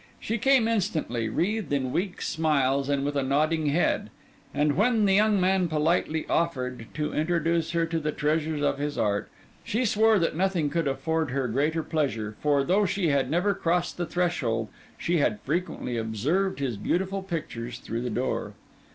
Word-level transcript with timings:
She 0.19 0.39
came 0.39 0.67
instantly, 0.67 1.29
wreathed 1.29 1.71
in 1.71 1.91
weak 1.91 2.23
smiles 2.23 2.89
and 2.89 3.05
with 3.05 3.15
a 3.15 3.21
nodding 3.21 3.67
head; 3.67 4.09
and 4.51 4.75
when 4.75 5.05
the 5.05 5.13
young 5.13 5.39
man 5.39 5.67
politely 5.67 6.25
offered 6.27 6.87
to 6.95 7.13
introduce 7.13 7.69
her 7.73 7.85
to 7.85 7.99
the 7.99 8.11
treasures 8.11 8.63
of 8.63 8.79
his 8.79 8.97
art, 8.97 9.29
she 9.63 9.85
swore 9.85 10.17
that 10.17 10.35
nothing 10.35 10.71
could 10.71 10.87
afford 10.87 11.29
her 11.29 11.47
greater 11.47 11.83
pleasure, 11.83 12.35
for, 12.39 12.63
though 12.63 12.87
she 12.87 13.09
had 13.09 13.29
never 13.29 13.53
crossed 13.53 13.97
the 13.97 14.07
threshold, 14.07 14.69
she 14.97 15.17
had 15.17 15.39
frequently 15.41 15.97
observed 15.97 16.57
his 16.57 16.77
beautiful 16.77 17.21
pictures 17.21 17.77
through 17.77 18.01
the 18.01 18.09
door. 18.09 18.53